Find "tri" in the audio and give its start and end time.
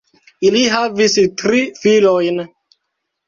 1.41-1.61